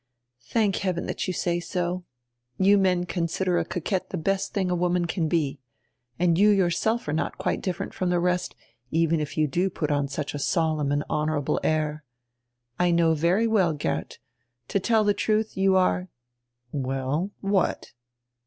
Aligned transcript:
"Thank 0.41 0.77
heaven 0.77 1.03
drat 1.05 1.27
you 1.27 1.33
say 1.33 1.59
so. 1.59 2.05
You 2.57 2.79
men 2.79 3.05
consider 3.05 3.59
a 3.59 3.63
coquette 3.65 4.09
die 4.09 4.17
best 4.17 4.55
diing 4.55 4.71
a 4.71 4.75
woman 4.75 5.05
can 5.05 5.27
be. 5.27 5.59
And 6.17 6.39
you 6.39 6.49
yourself 6.49 7.07
are 7.07 7.13
not 7.13 7.35
different 7.61 7.93
from 7.93 8.09
die 8.09 8.15
rest, 8.15 8.55
even 8.89 9.19
if 9.19 9.37
you 9.37 9.45
do 9.47 9.69
put 9.69 9.91
on 9.91 10.07
such 10.07 10.33
a 10.33 10.39
solemn 10.39 10.91
and 10.91 11.03
honorable 11.07 11.59
air. 11.63 12.03
I 12.79 12.89
know 12.89 13.13
very 13.13 13.45
well, 13.45 13.73
Geert— 13.73 14.17
To 14.69 14.79
tell 14.79 15.05
die 15.05 15.13
trudi, 15.13 15.61
you 15.61 15.75
are 15.75 16.09
—""Well, 16.71 17.29
what?" 17.41 17.91